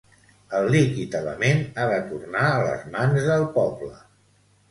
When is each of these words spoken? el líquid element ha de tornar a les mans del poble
el 0.59 0.69
líquid 0.75 1.17
element 1.19 1.59
ha 1.75 1.85
de 1.91 1.99
tornar 2.07 2.47
a 2.53 2.65
les 2.69 2.87
mans 2.97 3.27
del 3.29 3.45
poble 3.59 3.93